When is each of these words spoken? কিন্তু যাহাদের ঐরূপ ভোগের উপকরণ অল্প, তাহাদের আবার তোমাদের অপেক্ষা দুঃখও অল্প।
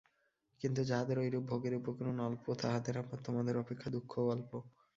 কিন্তু 0.61 0.81
যাহাদের 0.83 1.17
ঐরূপ 1.19 1.43
ভোগের 1.45 1.73
উপকরণ 1.75 2.17
অল্প, 2.19 2.45
তাহাদের 2.61 2.95
আবার 2.97 3.19
তোমাদের 3.23 3.55
অপেক্ষা 3.57 3.89
দুঃখও 3.95 4.31
অল্প। 4.31 4.51